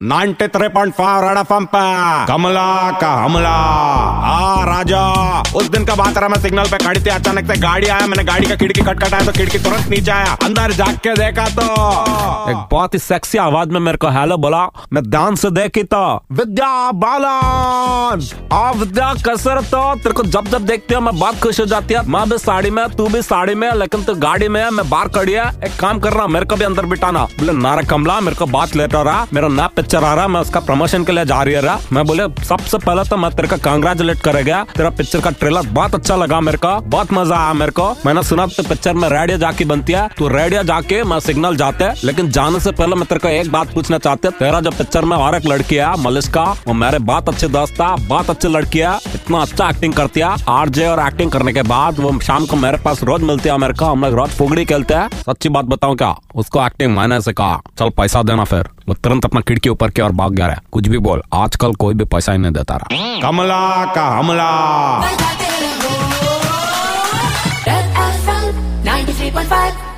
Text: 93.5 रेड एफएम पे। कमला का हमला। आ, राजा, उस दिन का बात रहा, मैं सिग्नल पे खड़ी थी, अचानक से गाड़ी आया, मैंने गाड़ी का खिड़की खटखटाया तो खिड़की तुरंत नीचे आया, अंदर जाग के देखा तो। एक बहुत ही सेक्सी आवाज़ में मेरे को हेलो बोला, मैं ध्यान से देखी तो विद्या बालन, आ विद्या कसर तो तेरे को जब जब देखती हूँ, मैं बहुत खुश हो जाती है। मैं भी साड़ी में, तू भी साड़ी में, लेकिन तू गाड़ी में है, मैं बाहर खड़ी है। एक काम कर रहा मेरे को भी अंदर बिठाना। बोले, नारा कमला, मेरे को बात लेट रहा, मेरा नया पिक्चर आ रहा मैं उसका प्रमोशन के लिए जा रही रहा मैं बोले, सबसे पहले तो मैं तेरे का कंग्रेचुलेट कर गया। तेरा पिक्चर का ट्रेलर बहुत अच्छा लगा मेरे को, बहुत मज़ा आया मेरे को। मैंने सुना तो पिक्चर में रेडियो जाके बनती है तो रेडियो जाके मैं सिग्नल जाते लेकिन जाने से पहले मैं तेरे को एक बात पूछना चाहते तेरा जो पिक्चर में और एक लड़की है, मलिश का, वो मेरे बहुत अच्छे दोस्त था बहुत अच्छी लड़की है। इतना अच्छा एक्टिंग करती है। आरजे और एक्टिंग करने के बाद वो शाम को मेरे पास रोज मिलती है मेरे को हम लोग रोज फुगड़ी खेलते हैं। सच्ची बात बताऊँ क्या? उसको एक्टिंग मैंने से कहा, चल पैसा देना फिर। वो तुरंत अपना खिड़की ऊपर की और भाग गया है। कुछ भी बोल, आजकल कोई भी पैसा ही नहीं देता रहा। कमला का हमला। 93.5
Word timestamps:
93.5 0.00 1.20
रेड 1.20 1.38
एफएम 1.38 1.64
पे। 1.64 1.82
कमला 2.26 2.90
का 3.00 3.12
हमला। 3.14 3.48
आ, 3.48 4.64
राजा, 4.64 5.04
उस 5.56 5.68
दिन 5.68 5.84
का 5.84 5.94
बात 5.94 6.18
रहा, 6.18 6.28
मैं 6.28 6.40
सिग्नल 6.40 6.68
पे 6.70 6.78
खड़ी 6.78 7.00
थी, 7.00 7.10
अचानक 7.10 7.46
से 7.46 7.56
गाड़ी 7.60 7.86
आया, 7.86 8.06
मैंने 8.06 8.24
गाड़ी 8.24 8.46
का 8.46 8.56
खिड़की 8.56 8.80
खटखटाया 8.80 9.24
तो 9.26 9.32
खिड़की 9.32 9.58
तुरंत 9.58 9.88
नीचे 9.90 10.10
आया, 10.10 10.36
अंदर 10.44 10.72
जाग 10.72 10.96
के 10.96 11.14
देखा 11.14 11.46
तो। 11.50 11.62
एक 12.50 12.56
बहुत 12.70 12.94
ही 12.94 12.98
सेक्सी 12.98 13.38
आवाज़ 13.38 13.68
में 13.68 13.80
मेरे 13.80 13.98
को 13.98 14.08
हेलो 14.10 14.36
बोला, 14.36 14.64
मैं 14.92 15.02
ध्यान 15.02 15.34
से 15.34 15.50
देखी 15.50 15.82
तो 15.84 16.02
विद्या 16.32 16.90
बालन, 16.94 18.26
आ 18.52 18.70
विद्या 18.72 19.12
कसर 19.26 19.62
तो 19.62 19.82
तेरे 19.94 20.12
को 20.12 20.22
जब 20.24 20.48
जब 20.48 20.66
देखती 20.66 20.94
हूँ, 20.94 21.02
मैं 21.02 21.18
बहुत 21.18 21.40
खुश 21.40 21.60
हो 21.60 21.66
जाती 21.66 21.94
है। 21.94 22.06
मैं 22.08 22.28
भी 22.30 22.38
साड़ी 22.38 22.70
में, 22.70 22.84
तू 22.88 23.08
भी 23.08 23.22
साड़ी 23.22 23.54
में, 23.54 23.70
लेकिन 23.74 24.04
तू 24.04 24.14
गाड़ी 24.18 24.48
में 24.48 24.62
है, 24.62 24.70
मैं 24.70 24.88
बाहर 24.90 25.08
खड़ी 25.08 25.32
है। 25.32 25.48
एक 25.64 25.80
काम 25.80 25.98
कर 25.98 26.12
रहा 26.12 26.26
मेरे 26.26 26.46
को 26.46 26.56
भी 26.56 26.64
अंदर 26.64 26.86
बिठाना। 26.86 27.24
बोले, 27.38 27.52
नारा 27.54 27.82
कमला, 27.86 28.20
मेरे 28.20 28.36
को 28.36 28.46
बात 28.48 28.76
लेट 28.76 28.94
रहा, 28.94 29.26
मेरा 29.32 29.48
नया 29.48 29.66
पिक्चर 29.86 30.04
आ 30.04 30.14
रहा 30.14 30.28
मैं 30.28 30.40
उसका 30.40 30.60
प्रमोशन 30.60 31.04
के 31.04 31.12
लिए 31.12 31.24
जा 31.26 31.42
रही 31.42 31.54
रहा 31.56 31.78
मैं 31.92 32.04
बोले, 32.06 32.22
सबसे 32.44 32.78
पहले 32.78 33.02
तो 33.08 33.16
मैं 33.16 33.30
तेरे 33.32 33.48
का 33.48 33.56
कंग्रेचुलेट 33.58 34.20
कर 34.20 34.36
गया। 34.38 34.62
तेरा 34.76 34.88
पिक्चर 34.90 35.20
का 35.20 35.30
ट्रेलर 35.32 35.66
बहुत 35.68 35.94
अच्छा 35.94 36.16
लगा 36.16 36.40
मेरे 36.40 36.58
को, 36.58 36.74
बहुत 36.86 37.12
मज़ा 37.12 37.36
आया 37.36 37.52
मेरे 37.54 37.72
को। 37.72 37.86
मैंने 38.06 38.22
सुना 38.24 38.46
तो 38.48 38.62
पिक्चर 38.64 38.94
में 38.94 39.08
रेडियो 39.08 39.38
जाके 39.38 39.64
बनती 39.64 39.92
है 39.92 40.08
तो 40.18 40.28
रेडियो 40.28 40.62
जाके 40.64 41.02
मैं 41.04 41.18
सिग्नल 41.20 41.56
जाते 41.56 41.92
लेकिन 42.04 42.30
जाने 42.30 42.60
से 42.60 42.70
पहले 42.72 42.96
मैं 42.96 43.06
तेरे 43.06 43.20
को 43.20 43.28
एक 43.30 43.52
बात 43.52 43.72
पूछना 43.74 43.98
चाहते 43.98 44.30
तेरा 44.40 44.60
जो 44.60 44.70
पिक्चर 44.72 45.04
में 45.04 45.16
और 45.16 45.36
एक 45.36 45.46
लड़की 45.46 45.76
है, 45.76 45.94
मलिश 46.02 46.28
का, 46.28 46.44
वो 46.66 46.74
मेरे 46.74 46.98
बहुत 47.04 47.28
अच्छे 47.28 47.48
दोस्त 47.50 47.74
था 47.74 47.94
बहुत 47.98 48.30
अच्छी 48.30 48.48
लड़की 48.48 48.78
है। 48.78 48.98
इतना 49.26 49.38
अच्छा 49.42 49.68
एक्टिंग 49.70 49.94
करती 49.94 50.20
है। 50.20 50.34
आरजे 50.48 50.86
और 50.86 51.00
एक्टिंग 51.00 51.30
करने 51.30 51.52
के 51.52 51.62
बाद 51.62 51.98
वो 52.00 52.18
शाम 52.20 52.44
को 52.46 52.56
मेरे 52.56 52.78
पास 52.78 53.02
रोज 53.04 53.22
मिलती 53.22 53.48
है 53.48 53.56
मेरे 53.58 53.74
को 53.74 53.84
हम 53.84 54.04
लोग 54.04 54.14
रोज 54.14 54.30
फुगड़ी 54.30 54.64
खेलते 54.64 54.94
हैं। 54.94 55.08
सच्ची 55.20 55.48
बात 55.48 55.64
बताऊँ 55.64 55.96
क्या? 55.96 56.14
उसको 56.34 56.64
एक्टिंग 56.66 56.94
मैंने 56.96 57.20
से 57.20 57.32
कहा, 57.32 57.60
चल 57.78 57.88
पैसा 57.90 58.22
देना 58.22 58.44
फिर। 58.44 58.68
वो 58.88 58.94
तुरंत 58.94 59.24
अपना 59.24 59.40
खिड़की 59.40 59.68
ऊपर 59.68 59.90
की 59.90 60.02
और 60.02 60.12
भाग 60.12 60.32
गया 60.32 60.46
है। 60.46 60.58
कुछ 60.72 60.88
भी 60.88 60.98
बोल, 60.98 61.22
आजकल 61.34 61.74
कोई 61.74 61.94
भी 61.94 62.04
पैसा 62.04 62.32
ही 62.32 62.38
नहीं 62.38 62.52
देता 62.52 62.76
रहा। 62.76 63.20
कमला 63.22 63.84
का 63.94 64.06
हमला। 64.08 64.50
93.5 68.84 69.95